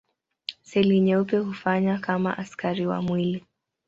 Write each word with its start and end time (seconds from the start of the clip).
Seli 0.61 0.99
nyeupe 0.99 1.37
hufanya 1.37 1.97
kama 1.99 2.33
askari 2.37 2.85
wa 2.87 3.01
mwili. 3.01 3.45